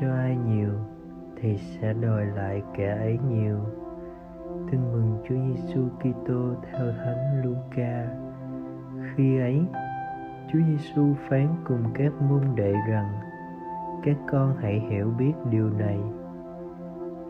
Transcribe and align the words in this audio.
cho 0.00 0.14
ai 0.14 0.36
nhiều 0.36 0.72
thì 1.36 1.56
sẽ 1.56 1.92
đòi 1.92 2.26
lại 2.26 2.62
kẻ 2.76 2.96
ấy 2.96 3.18
nhiều. 3.30 3.58
Tin 4.70 4.92
mừng 4.92 5.18
Chúa 5.28 5.34
Giêsu 5.34 5.88
Kitô 5.98 6.54
theo 6.62 6.92
Thánh 6.92 7.42
Luca. 7.44 8.06
Khi 9.14 9.40
ấy, 9.40 9.62
Chúa 10.52 10.58
Giêsu 10.68 11.14
phán 11.28 11.48
cùng 11.64 11.82
các 11.94 12.12
môn 12.22 12.40
đệ 12.54 12.74
rằng, 12.88 13.12
các 14.04 14.16
con 14.30 14.56
hãy 14.60 14.80
hiểu 14.90 15.10
biết 15.18 15.32
điều 15.50 15.70
này, 15.70 15.98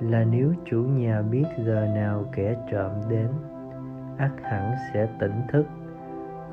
là 0.00 0.24
nếu 0.24 0.52
chủ 0.64 0.82
nhà 0.82 1.22
biết 1.22 1.44
giờ 1.58 1.86
nào 1.94 2.24
kẻ 2.32 2.54
trộm 2.70 2.90
đến 3.08 3.28
ắt 4.18 4.30
hẳn 4.42 4.74
sẽ 4.92 5.08
tỉnh 5.18 5.40
thức, 5.52 5.66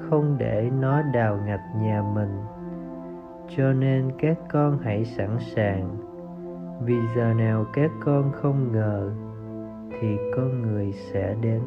không 0.10 0.36
để 0.38 0.70
nó 0.80 1.02
đào 1.02 1.40
ngạch 1.46 1.76
nhà 1.82 2.04
mình. 2.16 2.42
Cho 3.58 3.74
nên 3.74 4.12
các 4.18 4.38
con 4.52 4.78
hãy 4.84 5.06
sẵn 5.06 5.38
sàng 5.40 5.98
vì 6.82 6.96
giờ 7.16 7.34
nào 7.34 7.66
các 7.74 7.92
con 8.00 8.32
không 8.32 8.72
ngờ, 8.72 9.12
thì 10.00 10.18
con 10.36 10.62
người 10.62 10.94
sẽ 10.94 11.36
đến. 11.42 11.62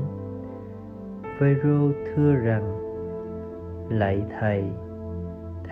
Phêrô 1.38 1.90
thưa 2.14 2.34
rằng, 2.34 2.78
lạy 3.90 4.24
thầy 4.40 4.64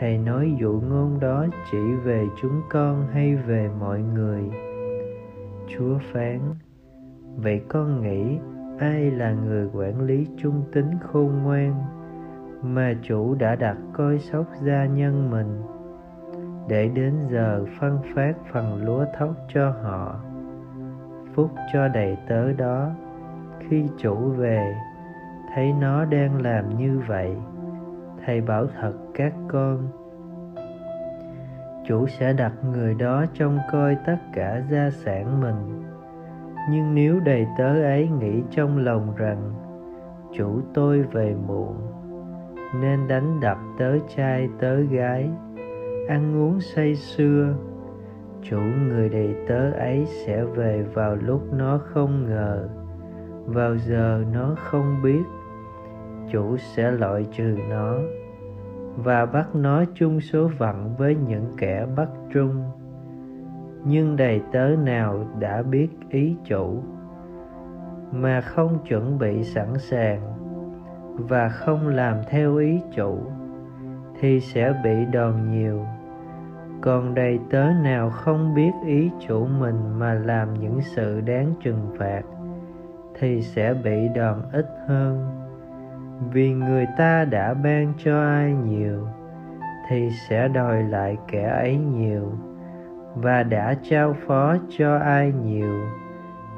thầy 0.00 0.18
nói 0.18 0.56
dụ 0.60 0.80
ngôn 0.88 1.20
đó 1.20 1.46
chỉ 1.70 1.94
về 2.04 2.26
chúng 2.42 2.60
con 2.70 3.06
hay 3.12 3.36
về 3.36 3.70
mọi 3.80 4.00
người? 4.00 4.42
Chúa 5.68 5.98
phán, 6.12 6.40
vậy 7.36 7.60
con 7.68 8.02
nghĩ 8.02 8.38
ai 8.78 9.10
là 9.10 9.32
người 9.32 9.68
quản 9.72 10.00
lý 10.00 10.26
trung 10.36 10.62
tính 10.72 10.90
khôn 11.02 11.42
ngoan 11.42 11.74
mà 12.62 12.94
chủ 13.02 13.34
đã 13.34 13.56
đặt 13.56 13.76
coi 13.92 14.18
sóc 14.18 14.46
gia 14.62 14.86
nhân 14.86 15.30
mình? 15.30 15.62
Để 16.70 16.88
đến 16.94 17.14
giờ 17.30 17.64
phân 17.80 17.98
phát 18.14 18.32
phần 18.52 18.84
lúa 18.84 19.04
thóc 19.18 19.30
cho 19.54 19.70
họ, 19.82 20.20
phúc 21.34 21.50
cho 21.72 21.88
đầy 21.88 22.16
tớ 22.28 22.52
đó. 22.52 22.90
Khi 23.58 23.88
chủ 23.98 24.16
về, 24.16 24.74
thấy 25.54 25.72
nó 25.80 26.04
đang 26.04 26.42
làm 26.42 26.76
như 26.78 27.02
vậy, 27.08 27.36
thầy 28.26 28.40
bảo 28.40 28.66
thật 28.80 28.92
các 29.14 29.32
con, 29.48 29.88
chủ 31.86 32.06
sẽ 32.06 32.32
đặt 32.32 32.52
người 32.72 32.94
đó 32.94 33.24
trông 33.34 33.58
coi 33.72 33.96
tất 34.06 34.18
cả 34.32 34.62
gia 34.70 34.90
sản 34.90 35.40
mình. 35.40 35.82
Nhưng 36.70 36.94
nếu 36.94 37.20
đầy 37.20 37.46
tớ 37.58 37.82
ấy 37.82 38.08
nghĩ 38.08 38.42
trong 38.50 38.78
lòng 38.78 39.14
rằng, 39.16 39.52
chủ 40.32 40.60
tôi 40.74 41.02
về 41.02 41.34
muộn, 41.46 41.76
nên 42.80 43.08
đánh 43.08 43.40
đập 43.40 43.58
tớ 43.78 43.98
trai 44.16 44.48
tớ 44.58 44.80
gái 44.80 45.30
ăn 46.10 46.42
uống 46.42 46.60
say 46.60 46.94
sưa. 46.94 47.54
Chủ 48.42 48.60
người 48.60 49.08
đầy 49.08 49.34
tớ 49.48 49.70
ấy 49.70 50.06
sẽ 50.06 50.44
về 50.44 50.82
vào 50.94 51.16
lúc 51.16 51.52
nó 51.52 51.80
không 51.84 52.26
ngờ. 52.26 52.68
Vào 53.46 53.76
giờ 53.76 54.24
nó 54.32 54.54
không 54.58 55.02
biết, 55.02 55.22
chủ 56.30 56.56
sẽ 56.56 56.90
loại 56.90 57.26
trừ 57.32 57.56
nó 57.70 57.94
và 58.96 59.26
bắt 59.26 59.54
nó 59.54 59.84
chung 59.94 60.20
số 60.20 60.50
phận 60.58 60.94
với 60.98 61.16
những 61.28 61.46
kẻ 61.58 61.86
bắt 61.96 62.08
trung. 62.32 62.64
Nhưng 63.84 64.16
đầy 64.16 64.40
tớ 64.52 64.68
nào 64.84 65.26
đã 65.38 65.62
biết 65.62 65.88
ý 66.10 66.36
chủ 66.44 66.82
mà 68.12 68.40
không 68.40 68.78
chuẩn 68.88 69.18
bị 69.18 69.44
sẵn 69.44 69.78
sàng 69.78 70.20
và 71.14 71.48
không 71.48 71.88
làm 71.88 72.16
theo 72.30 72.56
ý 72.56 72.80
chủ 72.96 73.18
thì 74.20 74.40
sẽ 74.40 74.74
bị 74.84 75.04
đòn 75.12 75.50
nhiều 75.50 75.84
còn 76.80 77.14
đầy 77.14 77.38
tớ 77.50 77.72
nào 77.82 78.10
không 78.10 78.54
biết 78.54 78.70
ý 78.86 79.10
chủ 79.26 79.46
mình 79.46 79.98
mà 79.98 80.14
làm 80.14 80.54
những 80.54 80.80
sự 80.82 81.20
đáng 81.20 81.54
trừng 81.62 81.94
phạt, 81.98 82.22
thì 83.18 83.42
sẽ 83.42 83.74
bị 83.74 84.08
đòn 84.14 84.42
ít 84.52 84.66
hơn. 84.86 85.36
Vì 86.32 86.50
người 86.52 86.86
ta 86.98 87.24
đã 87.24 87.54
ban 87.54 87.92
cho 88.04 88.20
ai 88.20 88.52
nhiều, 88.52 89.06
thì 89.88 90.10
sẽ 90.28 90.48
đòi 90.48 90.82
lại 90.82 91.16
kẻ 91.28 91.48
ấy 91.48 91.76
nhiều. 91.76 92.32
Và 93.14 93.42
đã 93.42 93.74
trao 93.82 94.16
phó 94.26 94.56
cho 94.78 94.96
ai 94.96 95.32
nhiều, 95.44 95.80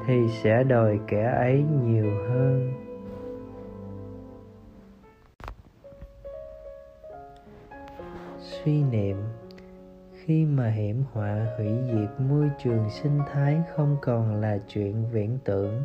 thì 0.06 0.28
sẽ 0.28 0.64
đòi 0.64 1.00
kẻ 1.06 1.32
ấy 1.36 1.64
nhiều 1.82 2.10
hơn. 2.28 2.72
Suy 8.38 8.82
niệm 8.82 9.16
khi 10.24 10.44
mà 10.44 10.70
hiểm 10.70 11.04
họa 11.12 11.46
hủy 11.56 11.72
diệt 11.86 12.20
môi 12.28 12.50
trường 12.64 12.90
sinh 12.90 13.18
thái 13.32 13.60
không 13.74 13.96
còn 14.02 14.40
là 14.40 14.58
chuyện 14.68 15.04
viễn 15.12 15.38
tưởng. 15.44 15.84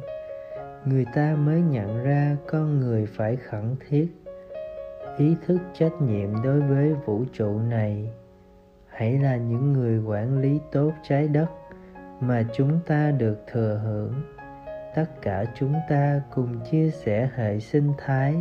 Người 0.85 1.05
ta 1.15 1.35
mới 1.35 1.61
nhận 1.61 2.03
ra 2.03 2.37
con 2.47 2.79
người 2.79 3.05
phải 3.05 3.35
khẩn 3.35 3.75
thiết, 3.87 4.07
ý 5.17 5.35
thức 5.45 5.57
trách 5.73 6.01
nhiệm 6.01 6.43
đối 6.43 6.61
với 6.61 6.93
vũ 7.05 7.23
trụ 7.33 7.59
này. 7.59 8.09
Hãy 8.87 9.19
là 9.19 9.35
những 9.37 9.73
người 9.73 9.99
quản 9.99 10.41
lý 10.41 10.59
tốt 10.71 10.91
trái 11.03 11.27
đất 11.27 11.47
mà 12.19 12.43
chúng 12.53 12.79
ta 12.87 13.11
được 13.11 13.43
thừa 13.51 13.81
hưởng. 13.83 14.13
Tất 14.95 15.21
cả 15.21 15.45
chúng 15.55 15.73
ta 15.89 16.21
cùng 16.35 16.59
chia 16.71 16.91
sẻ 16.91 17.29
hệ 17.35 17.59
sinh 17.59 17.93
thái 17.97 18.35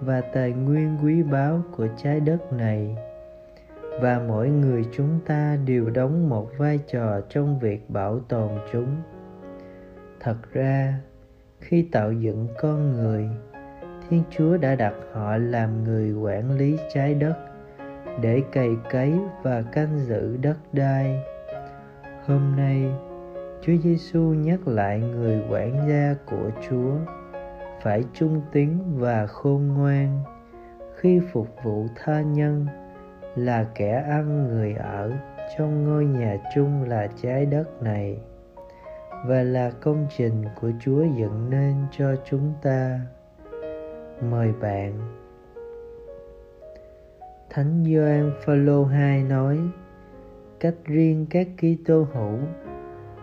và 0.00 0.20
tài 0.20 0.52
nguyên 0.52 0.98
quý 1.04 1.22
báu 1.22 1.62
của 1.76 1.86
trái 1.96 2.20
đất 2.20 2.52
này 2.52 2.96
và 4.00 4.20
mỗi 4.28 4.48
người 4.48 4.84
chúng 4.92 5.20
ta 5.26 5.56
đều 5.66 5.90
đóng 5.90 6.28
một 6.28 6.50
vai 6.58 6.78
trò 6.92 7.20
trong 7.28 7.58
việc 7.58 7.90
bảo 7.90 8.20
tồn 8.20 8.50
chúng. 8.72 8.96
Thật 10.20 10.36
ra, 10.52 10.94
khi 11.60 11.88
tạo 11.92 12.12
dựng 12.12 12.48
con 12.60 12.92
người, 12.92 13.28
thiên 14.08 14.22
chúa 14.30 14.56
đã 14.56 14.74
đặt 14.74 14.94
họ 15.12 15.36
làm 15.36 15.84
người 15.84 16.12
quản 16.12 16.50
lý 16.50 16.78
trái 16.94 17.14
đất 17.14 17.34
để 18.20 18.42
cày 18.52 18.70
cấy 18.90 19.12
và 19.42 19.62
canh 19.62 19.98
giữ 19.98 20.36
đất 20.36 20.56
đai. 20.72 21.22
Hôm 22.26 22.56
nay, 22.56 22.90
chúa 23.60 23.76
giêsu 23.84 24.20
nhắc 24.20 24.68
lại 24.68 25.00
người 25.00 25.42
quản 25.50 25.88
gia 25.88 26.14
của 26.26 26.50
chúa 26.68 26.94
phải 27.82 28.04
trung 28.14 28.42
tín 28.52 28.78
và 28.96 29.26
khôn 29.26 29.66
ngoan 29.66 30.22
khi 30.96 31.20
phục 31.32 31.48
vụ 31.62 31.86
tha 31.96 32.20
nhân 32.20 32.66
là 33.36 33.66
kẻ 33.74 34.04
ăn 34.08 34.48
người 34.48 34.74
ở 34.74 35.12
trong 35.58 35.84
ngôi 35.84 36.04
nhà 36.04 36.36
chung 36.54 36.82
là 36.82 37.06
trái 37.22 37.46
đất 37.46 37.82
này, 37.82 38.18
và 39.26 39.42
là 39.42 39.70
công 39.80 40.06
trình 40.16 40.44
của 40.60 40.70
Chúa 40.80 41.04
dựng 41.04 41.50
nên 41.50 41.74
cho 41.98 42.14
chúng 42.30 42.52
ta. 42.62 43.00
Mời 44.30 44.52
bạn. 44.60 44.92
Thánh 47.50 47.84
Gioan 47.84 48.32
Phaolô 48.44 48.84
2 48.84 49.22
nói: 49.22 49.58
Cách 50.60 50.74
riêng 50.84 51.26
các 51.30 51.46
Kitô 51.56 52.06
hữu 52.12 52.38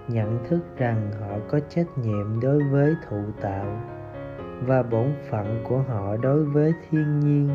nhận 0.08 0.40
thức 0.50 0.60
rằng 0.78 1.12
họ 1.20 1.40
có 1.50 1.60
trách 1.70 1.98
nhiệm 1.98 2.40
đối 2.42 2.64
với 2.64 2.96
thụ 3.10 3.22
tạo 3.42 3.82
và 4.62 4.84
bổn 4.84 5.12
phận 5.30 5.64
của 5.70 5.78
họ 5.78 6.18
đối 6.18 6.44
với 6.44 6.74
thiên 6.90 7.20
nhiên 7.20 7.50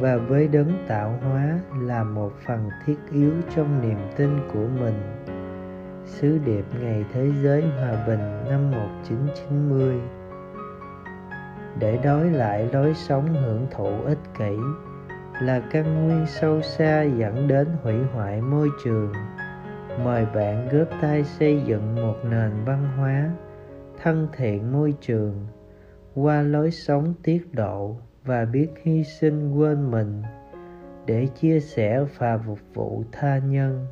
và 0.00 0.16
với 0.16 0.48
đấng 0.48 0.72
tạo 0.88 1.18
hóa 1.22 1.58
là 1.80 2.04
một 2.04 2.32
phần 2.46 2.70
thiết 2.86 2.96
yếu 3.12 3.32
trong 3.56 3.80
niềm 3.82 3.98
tin 4.16 4.30
của 4.52 4.66
mình. 4.80 4.94
Sứ 6.06 6.38
điệp 6.44 6.64
Ngày 6.80 7.04
Thế 7.12 7.30
giới 7.42 7.62
Hòa 7.62 8.04
bình 8.06 8.44
năm 8.50 8.70
1990 8.70 10.00
Để 11.80 11.98
đối 12.04 12.30
lại 12.30 12.68
lối 12.72 12.94
sống 12.94 13.34
hưởng 13.34 13.66
thụ 13.70 14.02
ích 14.04 14.18
kỷ 14.38 14.56
là 15.40 15.62
căn 15.70 16.06
nguyên 16.06 16.26
sâu 16.26 16.62
xa 16.62 17.02
dẫn 17.02 17.48
đến 17.48 17.68
hủy 17.82 17.94
hoại 18.14 18.40
môi 18.40 18.68
trường. 18.84 19.12
Mời 20.04 20.26
bạn 20.34 20.68
góp 20.72 20.88
tay 21.00 21.24
xây 21.24 21.62
dựng 21.66 21.94
một 21.94 22.16
nền 22.30 22.50
văn 22.64 22.88
hóa 22.96 23.30
thân 24.02 24.28
thiện 24.36 24.72
môi 24.72 24.94
trường 25.00 25.46
qua 26.14 26.42
lối 26.42 26.70
sống 26.70 27.14
tiết 27.22 27.48
độ 27.52 27.96
và 28.24 28.44
biết 28.44 28.68
hy 28.82 29.04
sinh 29.04 29.54
quên 29.54 29.90
mình 29.90 30.22
để 31.06 31.26
chia 31.40 31.60
sẻ 31.60 32.04
và 32.18 32.38
phục 32.38 32.58
vụ 32.74 33.04
tha 33.12 33.38
nhân. 33.38 33.86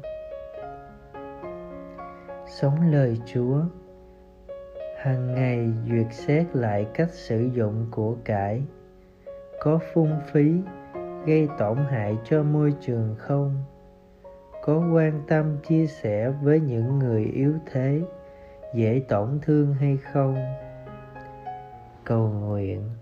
Sống 2.46 2.92
lời 2.92 3.20
chúa, 3.26 3.60
hàng 4.98 5.34
ngày 5.34 5.72
duyệt 5.88 6.06
xét 6.10 6.56
lại 6.56 6.86
cách 6.94 7.10
sử 7.10 7.50
dụng 7.54 7.86
của 7.90 8.16
cải, 8.24 8.62
có 9.60 9.78
phung 9.92 10.20
phí 10.32 10.52
gây 11.26 11.48
tổn 11.58 11.76
hại 11.76 12.18
cho 12.24 12.42
môi 12.42 12.74
trường 12.80 13.14
không? 13.18 13.64
Có 14.62 14.90
quan 14.94 15.22
tâm 15.28 15.56
chia 15.68 15.86
sẻ 15.86 16.30
với 16.42 16.60
những 16.60 16.98
người 16.98 17.24
yếu 17.24 17.54
thế, 17.72 18.00
dễ 18.74 19.02
tổn 19.08 19.38
thương 19.42 19.74
hay 19.74 19.96
không? 19.96 20.36
Cầu 22.04 22.28
nguyện. 22.28 23.01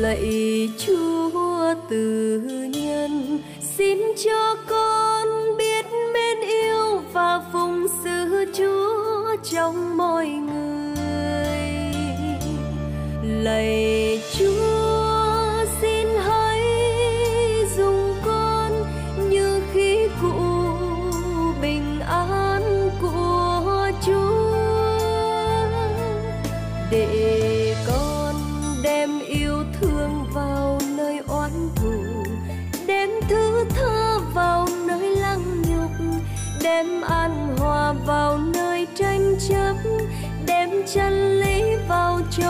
Lạy 0.00 0.70
chúa 0.86 1.74
từ 1.88 2.40
nhân. 2.72 3.38
Xin 3.60 3.98
cho 4.24 4.56
con 4.68 5.28
biết 5.58 5.86
mến 6.14 6.48
yêu 6.48 7.02
và 7.12 7.40
phụng 7.52 7.86
sự 8.04 8.44
chúa 8.58 9.36
trong 9.50 9.96
mọi 9.96 10.26
người. 10.26 10.76
Lạy 13.42 14.20
chúa 14.38 14.75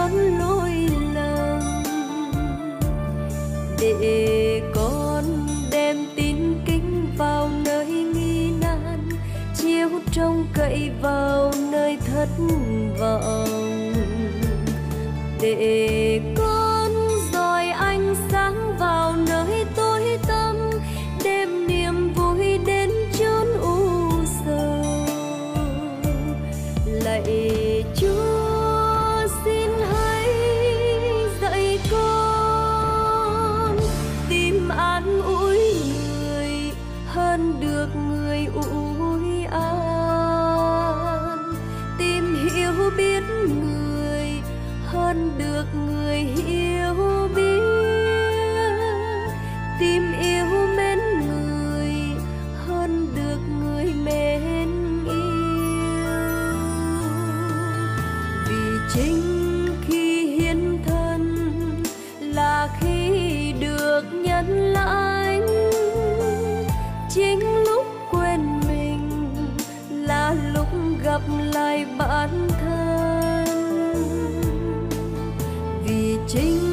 vào 0.08 0.18
lỗi 0.38 0.88
lầm. 1.14 1.60
Để 3.80 4.62
con 4.74 5.24
đem 5.70 5.96
tin 6.16 6.36
kính 6.66 7.06
vào 7.18 7.50
nơi 7.64 7.86
nghi 7.86 8.50
nan, 8.60 9.08
chiếu 9.56 9.88
trông 10.12 10.46
cậy 10.54 10.90
vào 11.02 11.52
nơi 11.72 11.98
thất 12.06 12.28
vọng. 12.98 13.92
Để 15.40 16.20
biết 42.96 43.22
người, 43.48 44.42
hơn 44.86 45.30
được 45.38 45.64
người 45.74 46.18
hiểu 46.18 47.28
biết. 47.36 47.60
Tìm 49.80 50.02
yêu 50.22 50.46
mến 50.76 50.98
người, 51.28 51.94
hơn 52.66 53.08
được 53.16 53.38
người 53.60 53.92
mến 54.04 54.68
yêu. 55.04 56.14
Vì 58.48 58.78
chính 58.94 59.22
khi 59.88 60.26
hiến 60.26 60.78
thân 60.86 61.52
là 62.20 62.68
khi 62.80 63.52
được 63.60 64.02
nhận 64.12 64.72
lãnh, 64.72 65.46
chính 67.10 67.65
gặp 71.16 71.34
lại 71.54 71.86
bản 71.98 72.48
thân. 72.48 73.46
Vì 75.84 76.16
chính 76.28 76.65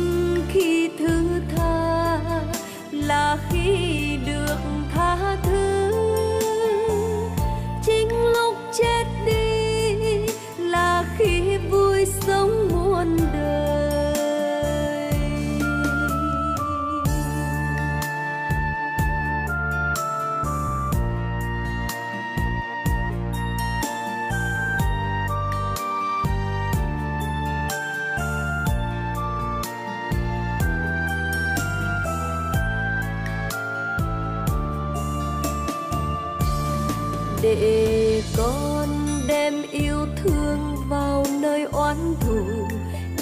để 37.44 38.22
con 38.38 38.88
đem 39.28 39.54
yêu 39.72 40.06
thương 40.24 40.76
vào 40.90 41.26
nơi 41.42 41.64
oán 41.64 41.98
thù, 42.20 42.40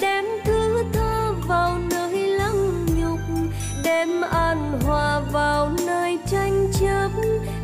đem 0.00 0.24
thứ 0.44 0.84
tha 0.92 1.30
vào 1.48 1.78
nơi 1.90 2.26
lăng 2.26 2.86
nhục, 3.00 3.18
đem 3.84 4.20
an 4.20 4.80
hòa 4.84 5.20
vào 5.32 5.70
nơi 5.86 6.18
tranh 6.30 6.70
chấp, 6.80 7.10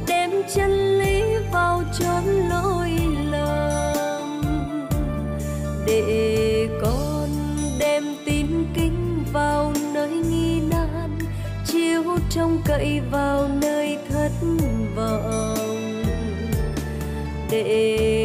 đem 0.07 0.31
chân 0.55 0.99
lý 0.99 1.23
vào 1.53 1.83
chốn 1.99 2.25
lỗi 2.51 2.91
lầm. 3.31 4.43
Để 5.87 6.69
con 6.83 7.29
đem 7.79 8.05
tin 8.25 8.47
kính 8.75 9.25
vào 9.33 9.73
nơi 9.95 10.11
nghi 10.11 10.61
nan, 10.71 11.19
chiếu 11.67 12.05
trông 12.31 12.63
cậy 12.67 13.01
vào 13.11 13.49
nơi 13.49 13.58
để 17.65 18.18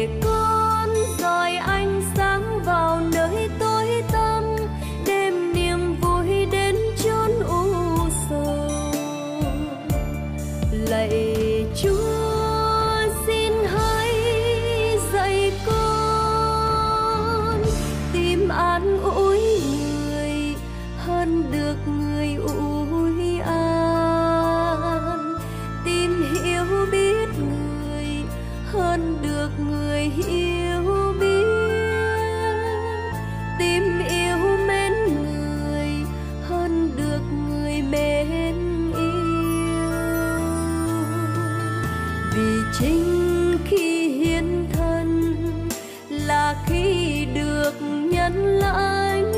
khi 46.66 47.26
được 47.34 47.72
nhân 48.10 48.34
lãnh. 48.46 49.32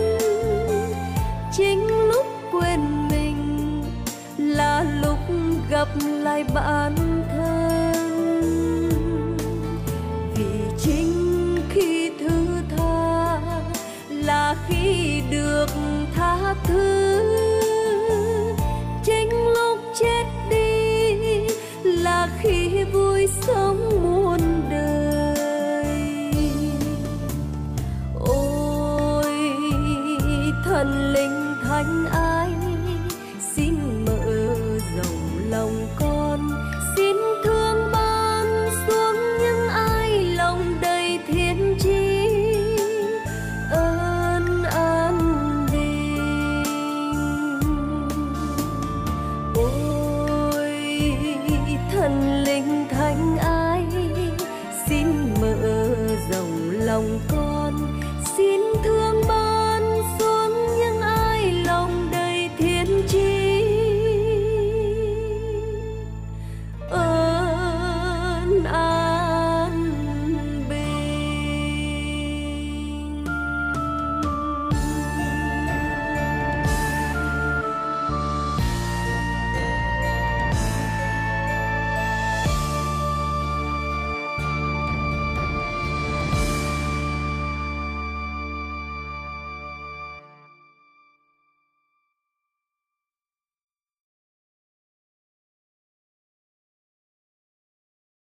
Chính 1.53 1.87
lúc 1.87 2.27
quên 2.53 3.09
mình 3.11 3.83
là 4.39 4.85
lúc 5.03 5.19
gặp 5.71 5.89
lại 6.03 6.45
bản 6.55 6.95
thân. 7.31 8.91
Vì 10.35 10.45
chính 10.79 11.57
khi 11.71 12.11
thứ 12.21 12.47
tha 12.77 13.41
là 14.11 14.57
khi 14.69 15.23
được 15.31 15.71
tha 16.17 16.55
thứ. 16.65 17.23
Chính 19.05 19.31
lúc 19.31 19.79
chết 19.99 20.25
đi 20.51 21.17
là 21.83 22.29
khi 22.43 22.85
vui 22.93 23.29
sống. 23.41 24.06
lòng 56.97 57.21
cô 57.29 57.56